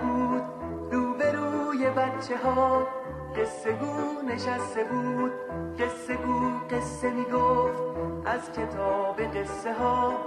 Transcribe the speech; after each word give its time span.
کبود 0.00 0.42
روبروی 0.92 1.90
بچه 1.90 2.36
ها 2.36 2.88
قصه 3.36 3.72
گو 3.72 4.28
نشسته 4.28 4.84
بود. 4.84 5.32
قصه 5.78 6.16
گو 6.16 6.50
قصه 6.70 7.10
می‌گفت. 7.10 7.82
از 8.26 8.52
کتاب 8.52 9.20
قصه 9.20 9.74
ها 9.74 10.18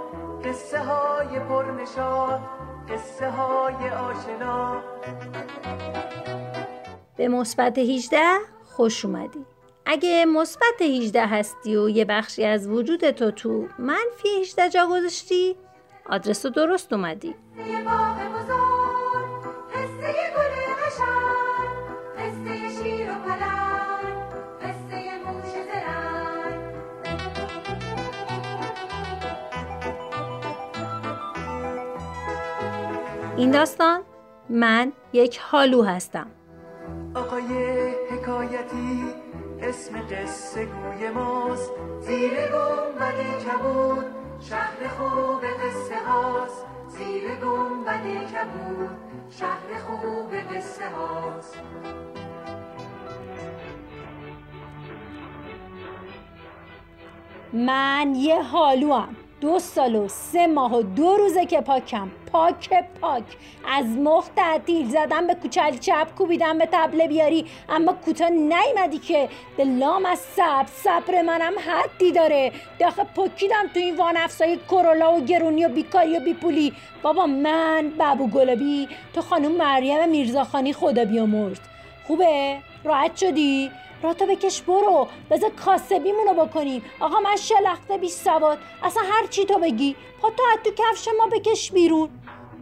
قصه 0.44 0.78
های 0.78 1.38
پرنشاد 1.38 2.40
قصه 2.88 3.30
های 3.30 3.90
آشنا. 3.90 4.82
به 7.16 7.28
مثبت 7.28 7.78
18 7.78 8.18
خوش 8.64 9.04
اومدی. 9.04 9.46
اگه 9.86 10.24
مثبت 10.24 10.82
18 10.82 11.26
هستی 11.26 11.76
و 11.76 11.88
یه 11.88 12.04
بخشی 12.04 12.44
از 12.44 12.68
وجود 12.68 13.10
تو 13.10 13.30
تو 13.30 13.68
منفی 13.78 14.28
18 14.40 14.68
جا 14.68 14.86
گذاشتی 14.86 15.56
آدرس 16.06 16.46
رو 16.46 16.52
درست 16.52 16.92
اومدی. 16.92 17.34
این 33.36 33.50
داستان 33.50 34.02
من 34.48 34.92
یک 35.12 35.38
حالو 35.38 35.82
هستم. 35.82 36.26
آقای 37.14 37.42
حکایتی 38.10 39.04
اسم 39.60 40.00
قصه 40.00 40.64
گوی 40.64 41.10
ماست. 41.10 41.70
زیر 42.00 42.30
گنبد 42.30 43.14
کبود 43.44 44.21
شهر 44.48 44.88
خوب 44.88 45.44
قصه 45.44 45.98
هاست. 46.06 46.66
زیر 46.88 47.34
گنبد 47.34 48.04
کبود. 48.04 48.90
شهر 49.30 49.78
خوب 49.86 50.34
قصه 50.34 50.84
هاست. 50.90 51.58
من 57.52 58.14
یه 58.16 58.42
حالو 58.42 58.94
هم. 58.94 59.16
دو 59.42 59.58
سال 59.58 59.94
و 59.94 60.08
سه 60.08 60.46
ماه 60.46 60.74
و 60.74 60.82
دو 60.82 61.16
روزه 61.16 61.46
که 61.46 61.60
پاکم. 61.60 62.10
پاک 62.32 62.70
پاک. 63.00 63.22
از 63.68 63.86
مخ 63.86 64.28
تعطیل 64.36 64.88
زدم 64.88 65.26
به 65.26 65.34
کوچلی 65.34 65.78
چپ 65.78 66.14
کوبیدم 66.18 66.58
به 66.58 66.68
تبله 66.72 67.08
بیاری. 67.08 67.46
اما 67.68 67.92
کوتا 67.92 68.28
نیمدی 68.28 68.98
که 68.98 69.28
دلام 69.58 70.06
از 70.06 70.18
سب 70.18 70.66
صبر 70.66 71.22
منم 71.22 71.52
حدی 71.58 72.12
داره. 72.12 72.52
داخل 72.78 73.04
پکیدم 73.04 73.66
تو 73.74 73.80
این 73.80 73.96
وان 73.96 74.16
افزای 74.16 74.58
کرولا 74.70 75.14
و 75.14 75.20
گرونی 75.20 75.64
و 75.64 75.68
بیکاری 75.68 76.16
و 76.16 76.20
بیپولی. 76.20 76.72
بابا 77.02 77.26
من 77.26 77.92
بابو 77.98 78.26
گلابی 78.26 78.88
تو 79.14 79.20
خانم 79.20 79.52
مریم 79.52 80.08
میرزاخانی 80.08 80.72
خدا 80.72 81.04
بیامرد 81.04 81.60
خوبه؟ 82.06 82.58
راحت 82.84 83.16
شدی؟ 83.16 83.70
راتو 84.02 84.26
بکش 84.26 84.62
برو 84.62 85.08
بذار 85.30 85.50
کاسبیمونو 85.50 86.46
بکنیم. 86.46 86.82
آقا 87.00 87.20
من 87.20 87.36
شلخته 87.36 87.98
بی 87.98 88.08
سواد. 88.08 88.58
اصلا 88.82 89.02
هر 89.02 89.26
چی 89.26 89.44
تو 89.44 89.58
بگی. 89.58 89.96
پا 90.22 90.30
تو 90.30 90.42
تو 90.64 90.70
کفش 90.70 91.08
ما 91.18 91.26
بکش 91.26 91.72
بیرون. 91.72 92.08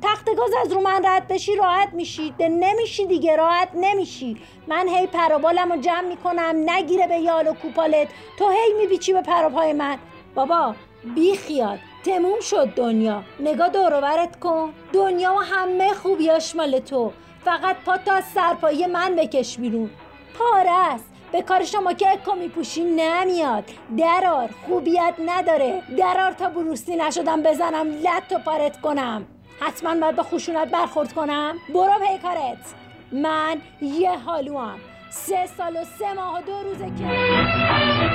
تخت 0.03 0.37
گاز 0.37 0.51
از 0.65 0.73
رو 0.73 0.81
من 0.81 1.05
رد 1.05 1.29
بشی 1.29 1.57
راحت 1.57 1.93
میشی. 1.93 2.35
ده 2.39 2.49
نمیشی 2.49 3.07
دیگه 3.07 3.37
راحت 3.37 3.69
نمیشی. 3.75 4.37
من 4.67 4.89
هی 4.89 5.07
پرابالم 5.07 5.73
رو 5.73 5.81
جمع 5.81 6.09
می‌کنم 6.09 6.55
نگیره 6.67 7.07
به 7.07 7.19
یال 7.19 7.49
و 7.49 7.55
کوپالت. 7.55 8.09
تو 8.39 8.49
هی 8.49 8.73
میبیچی 8.79 9.13
به 9.13 9.23
پراپای 9.23 9.73
من. 9.73 9.99
بابا 10.35 10.75
بی 11.15 11.37
خیال. 11.37 11.79
تموم 12.05 12.41
شد 12.41 12.75
دنیا. 12.75 13.23
نگاه 13.41 13.69
دوروبرت 13.69 14.41
کن. 14.41 14.73
دنیا 14.93 15.35
و 15.35 15.39
همه 15.39 15.95
خوبیاش 15.95 16.57
مال 16.57 16.79
تو. 16.79 17.13
فقط 17.45 17.77
پا 17.77 17.97
تو 17.97 18.13
از 18.13 18.25
سرپایی 18.25 18.87
من 18.87 19.17
بکش 19.17 19.59
بیرون. 19.59 19.91
پاره 20.39 21.01
به 21.33 21.43
کار 21.43 21.65
شما 21.65 21.93
که 21.93 22.11
اکو 22.11 22.33
میپوشی 22.33 22.85
نمیاد. 22.85 23.65
درار. 23.99 24.51
خوبیت 24.67 25.15
نداره. 25.27 25.83
درار 25.99 26.33
تا 26.33 26.49
بروستی 26.49 26.97
نشدم 26.97 27.43
بزنم 27.43 27.87
لط 27.91 28.33
و 28.33 28.39
پارت 28.39 28.81
کنم. 28.81 29.27
حتما 29.61 29.95
باید 29.95 30.17
به 30.17 30.23
خشونت 30.23 30.69
برخورد 30.69 31.13
کنم. 31.13 31.57
برو 31.75 31.93
پیکارت 32.07 32.75
من 33.13 33.57
یه 33.83 34.19
حالو 34.19 34.59
هم. 34.59 34.79
سه 35.11 35.47
سال 35.57 35.77
و 35.77 35.85
سه 35.99 36.13
ماه 36.13 36.39
و 36.39 36.43
دو 36.43 36.63
روزه 36.63 36.87
که 36.87 38.10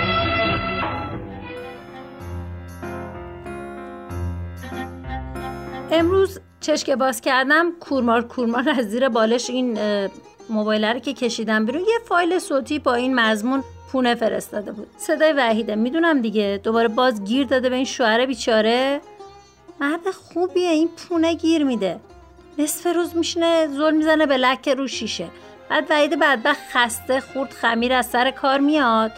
امروز 6.00 6.40
چشک 6.60 6.90
باز 6.90 7.22
کردم 7.22 7.72
کورمار 7.80 8.22
کورمار 8.22 8.70
از 8.70 8.90
زیر 8.90 9.10
بالش 9.10 9.50
این 9.50 9.80
موبایل 10.50 10.86
رو 10.86 11.00
که 11.00 11.14
کشیدم 11.14 11.66
بیرون 11.66 11.82
یه 11.82 12.00
فایل 12.06 12.40
صوتی 12.40 12.80
با 12.80 12.94
این 12.94 13.20
مضمون 13.20 13.64
پونه 13.92 14.16
فرستاده 14.16 14.72
بود. 14.72 14.88
صدای 14.98 15.34
وحیده. 15.34 15.76
می‌دونم 15.76 16.22
دیگه. 16.22 16.62
دوباره 16.64 16.88
باز 16.88 17.24
گیر 17.24 17.48
داده 17.48 17.70
به 17.70 17.76
این 17.76 17.86
شوهر 17.86 18.26
بیچاره. 18.26 19.02
مرد 19.80 20.12
خوبیه. 20.12 20.70
این 20.70 20.90
پونه 20.90 21.34
گیر 21.34 21.64
میده. 21.64 22.00
نصف 22.58 22.96
روز 22.96 23.18
میشینه 23.18 23.68
زل 23.68 23.94
می‌زنه 23.94 24.26
به 24.26 24.38
لک 24.38 24.70
رو 24.70 24.88
شیشه. 24.88 25.28
بعد 25.70 25.86
وحید 25.90 26.20
بدبخت 26.20 26.62
خسته 26.72 27.20
خورد 27.20 27.52
خمیر 27.52 27.94
از 27.94 28.06
سر 28.06 28.32
کار 28.32 28.60
میاد. 28.60 29.12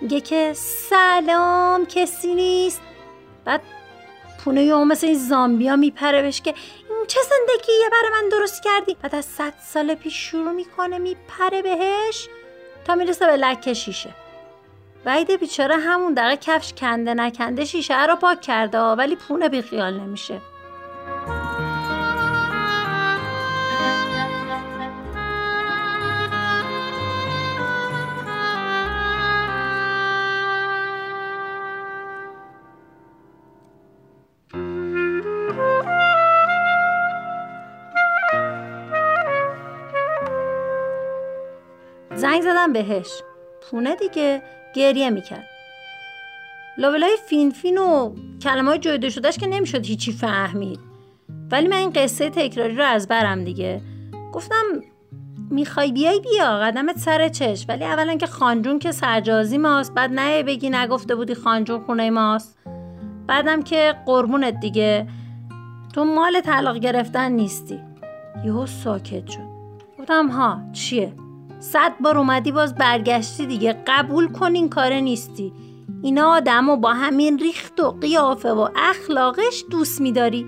میگه 0.00 0.20
که 0.20 0.52
سلام 0.54 1.86
کسی 1.86 2.34
نیست. 2.34 2.80
بعد 3.44 3.60
پونه 4.46 4.64
یا 4.64 4.84
مثل 4.84 5.06
این 5.06 5.18
زامبیا 5.18 5.76
میپره 5.76 6.22
بهش 6.22 6.40
که 6.40 6.54
چه 7.06 7.20
زندگیه 7.22 7.88
برای 7.92 8.22
من 8.22 8.28
درست 8.28 8.62
کردی؟ 8.62 8.96
بعد 9.02 9.14
از 9.14 9.24
صد 9.24 9.52
سال 9.66 9.94
پیش 9.94 10.14
شروع 10.30 10.52
می‌کنه 10.52 10.98
میپره 10.98 11.62
بهش 11.62 12.28
تا 12.84 12.94
می‌رسه 12.94 13.26
به 13.26 13.36
لکه 13.36 13.74
شیشه. 13.74 14.10
وعید 15.06 15.40
بیچاره 15.40 15.76
همون 15.76 16.14
دقیقه 16.14 16.36
کفش 16.36 16.72
کنده 16.72 17.14
نکنده 17.14 17.64
شیشه 17.64 18.06
رو 18.06 18.16
پاک 18.16 18.40
کرده 18.40 18.78
ولی 18.78 19.16
پونه 19.16 19.48
بیخیال 19.48 20.00
نمیشه. 20.00 20.40
زنگ 42.36 42.52
زدم 42.52 42.72
بهش. 42.72 43.22
پونه 43.62 43.96
دیگه 43.96 44.42
گریه 44.74 45.10
می‌کرد. 45.10 45.46
لابلای 46.78 47.16
فین 47.28 47.50
فین 47.50 47.78
و 47.78 48.14
کلمه 48.42 48.68
های 48.68 48.78
جویده 48.78 49.10
شدهش 49.10 49.38
که 49.38 49.46
نمی‌شد 49.46 49.86
هیچی 49.86 50.12
فهمید. 50.12 50.80
ولی 51.50 51.68
من 51.68 51.76
این 51.76 51.90
قصه 51.90 52.30
تکراری 52.30 52.76
رو 52.76 52.84
از 52.84 53.08
برم 53.08 53.44
دیگه. 53.44 53.80
گفتم 54.32 54.64
می‌خوای 55.50 55.92
بیای 55.92 56.20
بیا 56.20 56.58
قدمت 56.58 56.98
سر 56.98 57.28
چش 57.28 57.66
ولی 57.68 57.84
اولا 57.84 58.16
که 58.16 58.26
خانجون 58.26 58.78
که 58.78 58.92
سرجازی 58.92 59.58
ماست 59.58 59.94
بعد 59.94 60.10
نه 60.12 60.42
بگی 60.42 60.70
نگفته 60.70 61.14
بودی 61.14 61.34
خانجون 61.34 61.80
خونه 61.80 62.10
ماست. 62.10 62.58
بعدم 63.26 63.62
که 63.62 63.94
قربونت 64.06 64.60
دیگه. 64.60 65.06
تو 65.94 66.04
مال 66.04 66.40
طلاق 66.40 66.78
گرفتن 66.78 67.32
نیستی. 67.32 67.80
یهو 68.44 68.66
ساکت 68.66 69.26
شد. 69.26 69.56
گفتم 69.98 70.28
ها 70.28 70.60
چیه؟ 70.72 71.12
صد 71.72 71.92
بار 72.00 72.18
اومدی 72.18 72.52
باز 72.52 72.74
برگشتی 72.74 73.46
دیگه. 73.46 73.82
قبول 73.86 74.32
کن 74.32 74.54
این 74.54 74.68
کاره 74.68 75.00
نیستی. 75.00 75.52
اینا 76.02 76.28
آدم 76.30 76.68
و 76.68 76.76
با 76.76 76.92
همین 76.92 77.38
ریخت 77.38 77.80
و 77.80 77.90
قیافه 77.90 78.52
و 78.52 78.68
اخلاقش 78.76 79.64
دوست 79.70 80.00
میداری. 80.00 80.46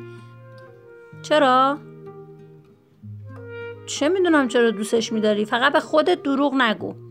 چرا؟ 1.22 1.78
چه 3.86 4.08
می‌دونم 4.08 4.48
چرا 4.48 4.70
دوستش 4.70 5.12
میداری؟ 5.12 5.44
فقط 5.44 5.72
به 5.72 5.80
خودت 5.80 6.22
دروغ 6.22 6.54
نگو. 6.54 7.07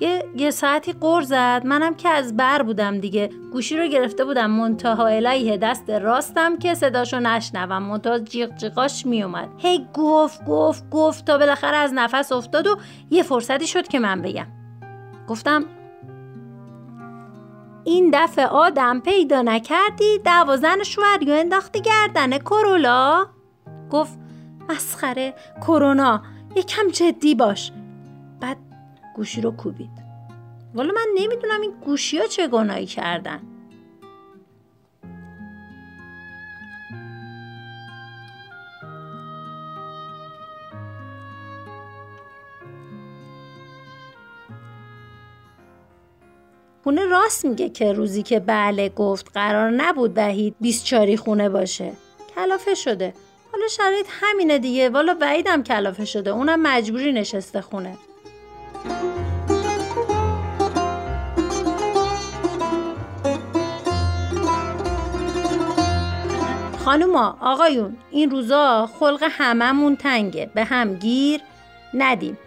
یه, 0.00 0.24
یه 0.36 0.50
ساعتی 0.50 0.92
قر 0.92 1.22
زد. 1.22 1.62
منم 1.64 1.94
که 1.94 2.08
از 2.08 2.36
بر 2.36 2.62
بودم 2.62 2.98
دیگه. 2.98 3.30
گوشی 3.52 3.76
رو 3.76 3.86
گرفته 3.86 4.24
بودم. 4.24 4.50
منتها 4.50 5.06
الیه 5.06 5.56
دست 5.56 5.90
راستم 5.90 6.58
که 6.58 6.74
صداشو 6.74 7.20
نشنوم. 7.20 7.82
منتها 7.82 8.18
جیغ 8.18 8.56
جیغاش 8.56 9.06
میومد. 9.06 9.48
هی 9.58 9.86
گفت 9.94 10.44
گفت 10.44 10.90
گفت 10.90 11.24
تا 11.24 11.38
بالاخره 11.38 11.76
از 11.76 11.92
نفس 11.94 12.32
افتاد 12.32 12.66
و 12.66 12.76
یه 13.10 13.22
فرصتی 13.22 13.66
شد 13.66 13.88
که 13.88 13.98
من 13.98 14.22
بگم. 14.22 14.46
گفتم 15.28 15.64
این 17.84 18.10
دفعه 18.14 18.46
آدم 18.46 19.00
پیدا 19.00 19.42
نکردی؟ 19.42 20.18
دوازن 20.24 20.82
شوهری 20.82 21.30
و 21.30 21.34
انداختی 21.34 21.80
گردن 21.80 22.38
کرولا؟ 22.38 23.26
گفت 23.90 24.18
مسخره 24.68 25.34
کرونا 25.60 26.22
یکم 26.56 26.88
جدی 26.88 27.34
باش. 27.34 27.72
گوشی 29.16 29.40
رو 29.40 29.50
کوبید. 29.50 29.90
والا 30.74 30.92
من 30.94 31.06
نمی‌دونم 31.14 31.60
این 31.60 31.72
گوشی 31.84 32.18
ها 32.18 32.26
چه 32.26 32.48
گناهی 32.48 32.86
کردن. 32.86 33.40
خونه 46.84 47.04
راست 47.04 47.44
میگه 47.44 47.68
که 47.68 47.92
روزی 47.92 48.22
که 48.22 48.40
بله 48.40 48.88
گفت 48.88 49.30
قرار 49.34 49.70
نبود 49.70 50.12
وحید 50.16 50.54
24 50.60 51.16
خونه 51.16 51.48
باشه. 51.48 51.92
کلافه 52.34 52.74
شده. 52.74 53.14
حالا 53.52 53.68
شرایط 53.68 54.06
همینه 54.10 54.58
دیگه. 54.58 54.88
والا 54.88 55.16
وحیدم 55.20 55.62
کلافه 55.62 56.04
شده. 56.04 56.30
اونم 56.30 56.62
مجبوری 56.62 57.12
نشسته 57.12 57.60
خونه. 57.60 57.96
خانوما 66.84 67.36
آقایون 67.40 67.96
این 68.10 68.30
روزا 68.30 68.90
خلق 69.00 69.28
هممون 69.30 69.96
تنگه. 69.96 70.50
به 70.54 70.64
هم 70.64 70.94
گیر 70.94 71.40
ندیم. 71.94 72.38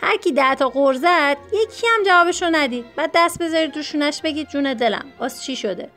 هر 0.00 0.16
کی 0.16 0.32
ده 0.32 0.54
تا 0.54 0.68
قرض 0.68 1.00
زد 1.00 1.36
یکی 1.52 1.86
هم 1.86 2.02
جوابشو 2.06 2.46
ندید. 2.52 2.84
بعد 2.96 3.10
دست 3.14 3.42
بذارید 3.42 3.76
روشونش 3.76 4.20
بگید 4.20 4.48
جون 4.48 4.74
دلم. 4.74 5.04
واس 5.20 5.42
چی 5.42 5.56
شده؟ 5.56 5.88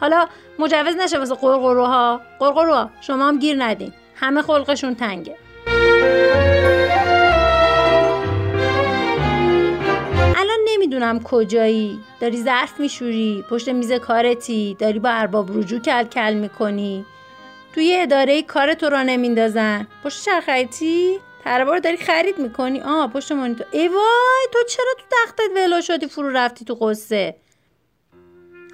حالا 0.00 0.28
مجوز 0.58 0.96
نشه 0.96 1.18
واسه 1.18 1.34
قرقروها 1.34 2.20
قرقروها 2.38 2.90
شما 3.00 3.28
هم 3.28 3.38
گیر 3.38 3.64
ندین. 3.64 3.92
همه 4.16 4.42
خلقشون 4.42 4.94
تنگه. 4.94 5.36
نمی‌دونم 10.84 11.22
کجایی. 11.22 12.00
داری 12.20 12.42
ظرف 12.42 12.80
میشوری 12.80 13.44
پشت 13.50 13.68
میز 13.68 13.92
کارتی 13.92 14.76
داری 14.78 14.98
با 14.98 15.08
ارباب 15.08 15.58
رجوع 15.58 15.80
کل 15.80 16.04
کل 16.04 16.34
می‌کنی. 16.34 17.04
توی 17.74 17.96
اداره 18.00 18.42
کار 18.42 18.74
تو 18.74 18.88
را 18.88 19.02
نمیندازن. 19.02 19.86
پشت 20.04 20.24
چرخیتی 20.24 21.18
تربار 21.44 21.78
داری 21.78 21.96
خرید 21.96 22.38
می‌کنی. 22.38 22.80
آه 22.80 23.10
پشت 23.12 23.32
مانیتور. 23.32 23.66
ای 23.72 23.88
وای 23.88 24.46
تو 24.52 24.58
چرا 24.68 24.94
تو 24.98 25.04
تختت 25.10 25.50
ولو 25.56 25.80
شدی 25.80 26.06
فرو 26.06 26.30
رفتی 26.30 26.64
تو 26.64 26.74
قصه 26.74 27.36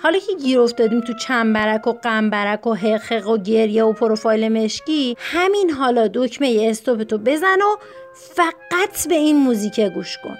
حالا 0.02 0.18
که 0.18 0.34
گیر 0.42 0.60
افتادیم 0.60 1.00
تو 1.00 1.12
چنبرک 1.12 1.86
و 1.86 1.92
قنبرک 1.92 2.66
و 2.66 2.74
حقق 2.74 3.28
و 3.28 3.38
گریه 3.38 3.84
و 3.84 3.92
پروفایل 3.92 4.48
مشکی 4.48 5.16
همین 5.18 5.70
حالا 5.70 6.08
دکمه 6.14 6.66
استوپ 6.70 7.02
تو 7.02 7.18
بزن 7.18 7.58
و 7.62 7.76
فقط 8.14 9.08
به 9.08 9.14
این 9.14 9.36
موزیک 9.36 9.80
گوش 9.80 10.18
کن. 10.18 10.36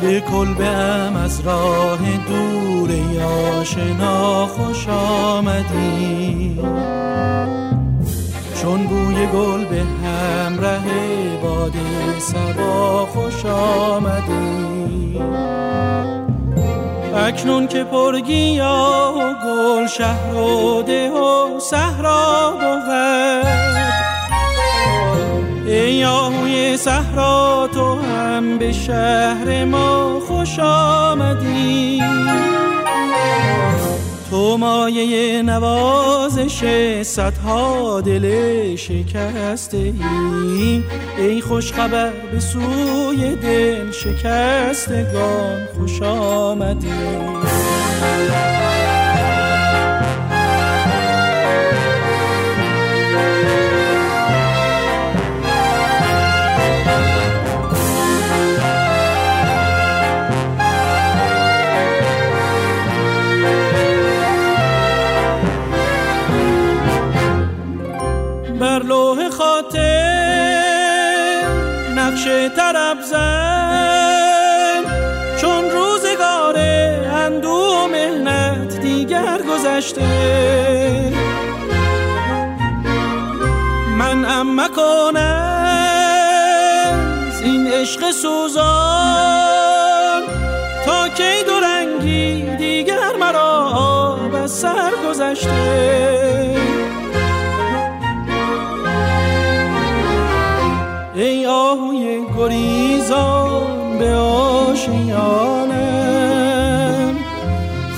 به 0.00 0.20
کلبه 0.20 0.66
از 1.24 1.40
راه 1.40 1.98
دور 1.98 2.90
یا 2.90 3.64
خوش 4.46 4.88
آمدی. 4.88 6.60
چون 8.62 8.86
بوی 8.86 9.26
گل 9.26 9.64
به 9.64 9.82
همراه 10.04 10.84
باد 11.42 11.72
سبا 12.18 13.06
خوش 13.06 13.46
آمدی. 13.46 15.20
اکنون 17.16 17.66
که 17.66 17.84
پرگیا 17.84 19.14
و 19.16 19.34
گل 19.46 19.86
شهر 19.86 20.34
و 20.34 20.82
ده 20.82 21.10
و 21.10 21.60
صحرا 21.60 22.52
بود. 22.60 22.90
ای 25.66 26.04
آهوی 26.04 26.76
صحرا 26.76 27.68
هم 28.10 28.58
به 28.58 28.72
شهر 28.72 29.64
ما 29.64 30.20
خوش 30.20 30.58
آمدی. 30.58 32.02
تو 34.30 34.56
مایه 34.56 35.42
نوازش 35.42 36.64
صدها 37.02 38.00
دل 38.00 38.76
شکسته 38.76 39.76
ای 39.76 40.82
ای 41.18 41.40
خوش 41.40 41.72
خبر 41.72 42.12
به 42.32 42.40
سوی 42.40 43.36
دل 43.36 43.90
شکستگان 43.90 45.66
خوش 45.74 46.02
آمدی. 46.02 46.88
طرب 72.72 73.00
زن 73.02 74.84
چون 75.40 75.70
روزگار 75.70 76.58
اندو 76.58 77.48
و 77.48 77.88
مهنت 77.88 78.80
دیگر 78.80 79.38
گذشته. 79.42 80.02
من 83.98 84.24
ام 84.24 84.60
مکنم 84.60 85.50
این 87.42 87.66
عشق 87.66 88.10
سوزان. 88.10 88.62
تا 90.86 91.08
کی 91.08 91.44
دو 91.46 91.60
رنگی 91.60 92.56
دیگر 92.56 93.16
مرا 93.20 93.70
آب 93.74 94.34
از 94.34 94.50
سر 94.50 94.90
گذشته. 95.08 96.49
ای 101.80 101.86
آهوی 101.86 102.24
گریزان 102.38 103.98
به 103.98 104.14
آشیانم 104.14 105.54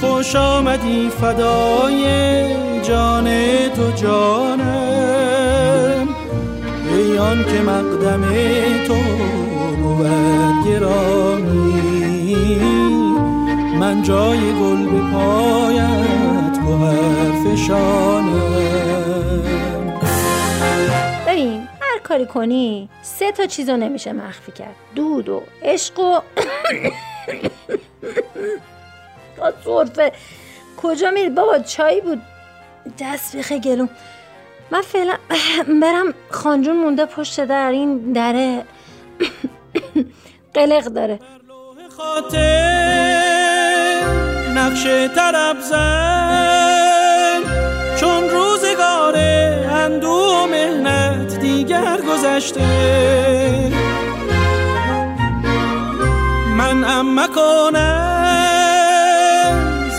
خوش 0.01 0.37
آمدی 0.37 1.11
فدای 1.21 2.03
جان 2.83 3.25
تو 3.77 3.93
جانم 3.97 4.63
ای 6.91 7.19
که 7.45 7.63
مقدم 7.63 8.23
تو 8.87 8.95
بود 9.83 10.07
گرامی. 10.67 11.73
من 13.81 14.03
جای 14.03 14.39
گل 14.39 14.87
به 14.87 15.01
پایت 15.13 16.61
گوهر 16.67 17.33
فشانم 17.45 19.02
کاری 22.13 22.27
کنی؟ 22.27 22.89
سه 23.03 23.33
تا 23.33 23.47
چیزو 23.47 23.77
نمیشه 23.77 24.13
مخفی 24.13 24.53
کرد. 24.53 24.75
دود 24.95 25.29
و 25.29 25.43
عشق 25.63 25.99
و 25.99 26.21
صرفه 29.65 30.13
کجا 30.77 31.11
میری؟ 31.11 31.29
بابا 31.29 31.59
چایی 31.59 32.01
بود. 32.01 32.23
دست 32.99 33.37
بخه 33.37 33.59
گلوم. 33.59 33.89
من 34.71 34.83
فعلا 34.83 35.17
برم 35.83 36.15
خانجون 36.31 36.77
مونده 36.77 37.07
پشت 37.07 37.45
در 37.45 37.71
این 37.71 38.13
دره. 38.13 38.65
قلق 40.55 40.85
داره. 40.85 41.19
نقش 44.55 44.85
طرب 45.17 45.61
زن. 45.61 47.43
چون 48.01 48.31
روزگار 48.31 49.17
اندو 49.71 50.47
مهنت 50.51 51.32
دیگر 51.63 52.01
گذشته. 52.01 52.61
من 56.57 56.85
ام 56.85 57.21
مکنم 57.21 57.73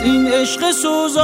این 0.03 0.27
عشق 0.27 0.71
سوزان. 0.71 1.23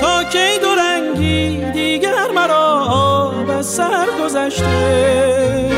تا 0.00 0.24
کی 0.24 0.58
دو 0.62 0.74
رنگی 0.74 1.70
دیگر 1.72 2.30
مرا 2.34 2.84
آب 2.90 3.50
از 3.50 3.66
سر 3.66 4.06
گذشته. 4.24 5.70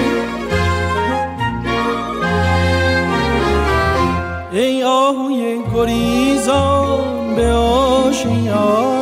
ای 4.52 4.82
آهوی 4.82 5.62
گریزان 5.74 7.34
به 7.36 7.52
آشیانم 7.52 8.99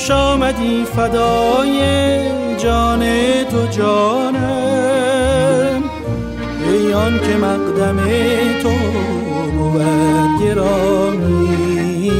خوش 0.00 0.10
آمدی 0.10 0.84
فدای 0.84 1.78
جان 2.58 3.04
تو 3.44 3.66
جانم. 3.66 4.40
ای 6.66 6.92
آن 6.92 7.18
که 7.18 7.36
مقدم 7.36 7.96
تو 8.62 8.70
بود 9.58 9.82
گرامی. 10.42 12.10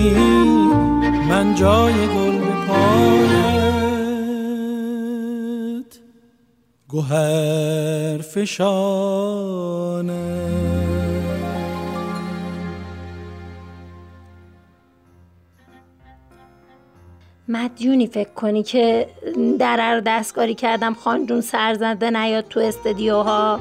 من 1.29 1.55
جای 1.55 1.93
گل 1.93 2.39
به 2.39 2.53
پایت 2.69 3.51
گوهر 6.89 8.19
فشانم. 8.19 9.71
مدیونی 17.51 18.07
فکر 18.07 18.31
کنی 18.31 18.63
که 18.63 19.07
در 19.59 19.95
رو 19.95 20.01
دستکاری 20.07 20.55
کردم 20.55 20.95
خانجون 20.95 21.41
سرزنده 21.41 22.11
نیاد 22.11 22.49
تو 22.49 22.61
استدیوها؟ 22.61 23.61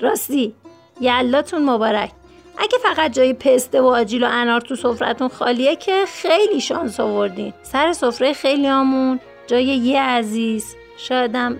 راستی 0.00 0.54
یلاتون 1.00 1.64
مبارک. 1.64 2.10
اگه 2.58 2.78
فقط 2.82 3.12
جای 3.12 3.32
پسته 3.32 3.80
و 3.80 3.86
آجیل 3.86 4.24
و 4.24 4.28
انار 4.30 4.60
تو 4.60 4.76
سفرتون 4.76 5.28
خالیه 5.28 5.76
که 5.76 6.04
خیلی 6.08 6.60
شانس 6.60 7.00
آوردین. 7.00 7.52
سر 7.62 7.92
سفره 7.92 8.32
خیلی 8.32 8.68
آمون. 8.68 9.20
جای 9.46 9.64
یه 9.64 10.02
عزیز. 10.02 10.74
شایدم 10.96 11.56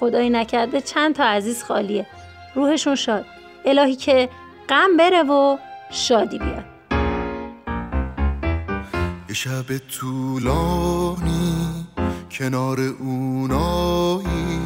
خدایی 0.00 0.30
نکرده 0.30 0.80
چند 0.80 1.14
تا 1.14 1.24
عزیز 1.24 1.62
خالیه. 1.62 2.06
روحشون 2.54 2.94
شاد. 2.94 3.33
الهی 3.64 3.96
که 3.96 4.28
غم 4.68 4.96
بره 4.98 5.22
و 5.22 5.56
شادی 5.90 6.38
بیاد. 6.38 6.64
شب 9.32 9.78
طولانی 9.78 11.86
کنار 12.30 12.80
اونایی 12.80 14.58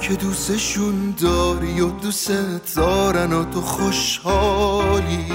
که 0.00 0.14
دوستشون 0.14 1.14
داری 1.20 1.80
و 1.80 1.90
دوست 1.90 2.76
دارن 2.76 3.32
و 3.32 3.44
تو 3.44 3.60
خوشحالی. 3.60 5.32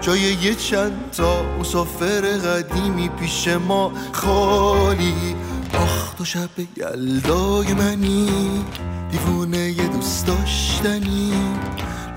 جای 0.00 0.20
یه 0.20 0.54
چند 0.54 1.10
تا 1.16 1.42
مسافر 1.60 2.20
قدیمی 2.20 3.08
پیش 3.08 3.48
ما 3.48 3.92
خالی. 4.12 5.36
آخ 5.74 6.14
تو 6.14 6.24
شب 6.24 6.50
یلدای 6.76 7.74
منی 7.74 8.64
دیوونه 9.10 9.58
یه 9.58 9.88
دوست 9.88 10.26
داشتنی. 10.26 11.32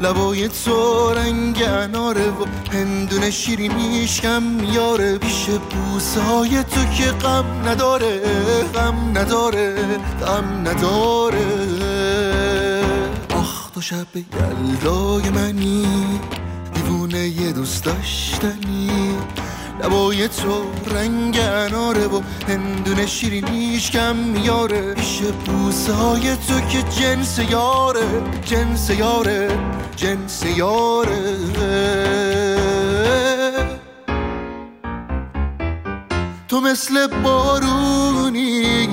لبای 0.06 0.48
تو 0.48 1.10
رنگ 1.14 1.64
اناره 1.64 2.30
و 2.30 2.46
هندونه 2.72 3.32
شیرینیش 3.32 4.22
کم 4.22 4.44
میاره 4.44 5.18
پیش 5.18 5.46
بوسه 5.46 6.22
های 6.22 6.64
تو 6.64 6.86
که 6.98 7.12
غم 7.12 7.46
نداره 7.66 8.22
غم 8.74 9.18
نداره 9.18 9.76
غم 10.22 10.68
نداره. 10.68 11.46
آخ 13.30 13.70
تو 13.70 13.82
شب 13.82 14.08
یلدای 14.16 15.30
منی 15.30 15.88
دیوونه 16.74 17.28
یه 17.28 17.52
دوست 17.52 17.84
داشتنی. 17.84 18.95
لبای 19.84 20.28
تو 20.28 20.66
رنگ 20.96 21.40
اناره 21.40 22.08
و 22.08 22.22
هندونه 22.48 23.06
شیرینیش 23.06 23.92
کم 23.92 24.16
میاره. 24.16 24.94
پیش 24.94 25.22
بوسه 25.46 25.94
های 25.94 26.36
تو 26.36 26.60
که 26.60 26.84
جنس 26.84 27.40
یاره 27.40 28.24
جنس 28.46 28.90
یاره 28.90 29.60
جنس 29.96 30.44
یاره. 30.46 31.36
تو 36.48 36.62
مثل 36.62 37.08
بارونی 37.08 38.88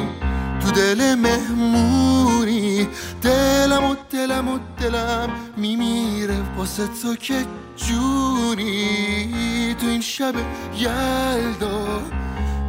تو 0.60 0.70
دل 0.70 1.14
مهمونی. 1.14 2.88
دلم 3.22 3.84
و 3.84 3.94
دلم 4.10 4.48
و 4.48 4.58
دلم 4.80 5.30
میمیره 5.56 6.36
واسه 6.56 6.82
تو 7.02 7.16
که 7.16 7.34
جونی 7.76 9.75
تو 9.81 9.87
این 9.87 10.00
شب 10.00 10.35
یلدا 10.79 12.02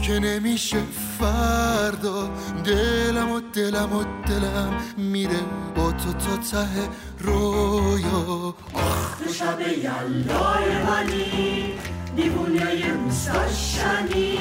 که 0.02 0.20
نمیشه 0.20 0.78
فردا. 1.20 2.30
دلم 2.66 3.32
و 3.32 3.42
دلم 3.54 3.94
و 3.94 4.04
دلم 4.28 4.74
میره 4.98 5.40
با 5.76 5.92
تو 5.92 6.14
تا 6.14 6.38
ته 6.38 6.90
رویا. 7.20 8.56
آخ 8.74 9.18
تو 9.18 9.34
شب 9.34 9.60
یلدای 9.62 10.84
منی 10.88 11.74
دیوونه 12.16 12.76
یه 12.76 12.94
داشتنی 13.34 14.38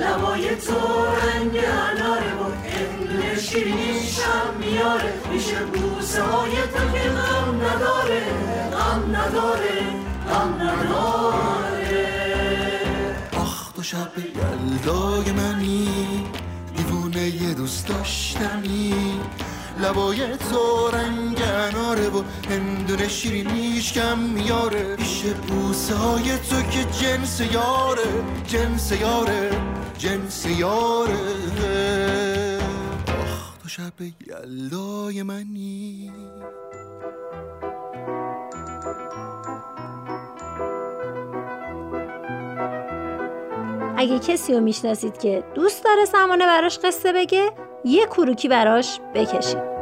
لبای 0.00 0.56
تو 0.56 1.04
رنگ 1.04 1.56
اناره 1.56 2.34
و 2.34 2.44
هندونه 2.68 3.38
شیرینیشم 3.40 4.54
میاره. 4.60 5.12
میشه 5.32 5.64
بوسه 5.64 6.22
های 6.22 6.50
تو 6.50 6.98
که 6.98 7.08
غم 7.08 7.56
نداره. 7.56 8.63
غم 8.94 9.16
نداره 9.16 9.80
غم 10.28 10.54
نداره. 10.62 12.06
آخ 13.36 13.72
تو 13.72 13.82
شب 13.82 14.12
یلدای 14.18 15.32
منی 15.32 15.88
دیوونه 16.76 17.28
یه 17.28 17.54
دوست 17.54 17.88
داشتنی. 17.88 19.20
لبای 19.80 20.36
تو 20.36 20.90
رنگ 20.92 21.42
اناره 21.42 22.08
و 22.08 22.22
هندونه 22.50 23.08
شیرینیش 23.08 23.92
کم 23.92 24.18
میاره. 24.18 24.96
پیش 24.96 25.22
بوسه 25.22 26.38
تو 26.38 26.62
که 26.62 26.84
جنس 26.84 27.40
یاره 27.40 28.24
جنس 28.46 28.92
یاره 28.92 29.50
جنس 29.98 30.46
یاره. 30.46 31.24
آخ 33.08 33.58
تو 33.62 33.68
شب 33.68 34.00
یلدای 34.00 35.22
منی. 35.22 36.12
اگه 44.04 44.18
کسی 44.18 44.54
رو 44.54 44.60
می‌شناسید 44.60 45.18
که 45.18 45.44
دوست 45.54 45.84
داره 45.84 46.04
سمانه 46.04 46.46
براش 46.46 46.78
قصه 46.78 47.12
بگه 47.12 47.50
یه 47.84 48.06
کروکی 48.06 48.48
براش 48.48 49.00
بکشید. 49.14 49.73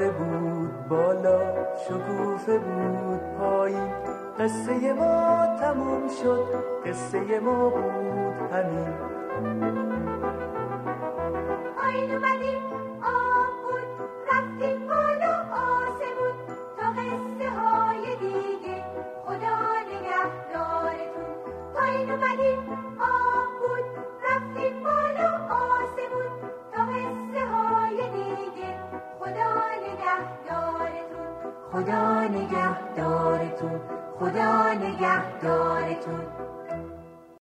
ستاره 0.00 0.10
بود 0.10 0.88
بالا 0.88 1.40
شکوفه 1.76 2.58
بود 2.58 3.20
پایین 3.38 3.92
قصه 4.38 4.92
ما 4.92 5.46
تموم 5.60 6.08
شد 6.22 6.44
قصه 6.86 7.40
ما 7.40 7.68
بود 7.68 8.52
همین. 8.52 9.10